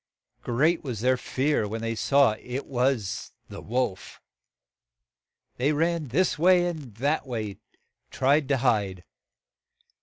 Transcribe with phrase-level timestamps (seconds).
[0.41, 4.19] Great was their fear when they saw it was the wolf.
[5.57, 7.59] They ran this way and that way to
[8.09, 9.03] try to hide.